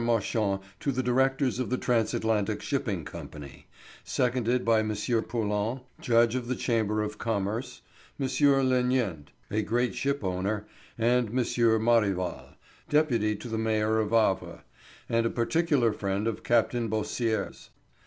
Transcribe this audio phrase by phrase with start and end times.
[0.03, 3.27] Marchand to the directors of the Transatlantic Shipping Co.,
[4.03, 4.95] seconded by M.
[5.27, 7.83] Poulin, judge of the Chamber of Commerce,
[8.19, 8.27] M.
[8.67, 10.65] Lenient, a great ship owner,
[10.97, 11.79] and Mr.
[11.79, 12.55] Marival,
[12.89, 14.63] deputy to the Mayor of Havre,
[15.07, 17.69] and a particular friend of Captain Beausires's.